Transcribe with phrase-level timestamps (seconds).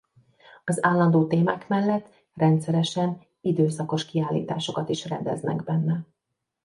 [0.65, 6.05] Az állandó témák mellett rendszeresen időszakos kiállításokat is rendeznek benne.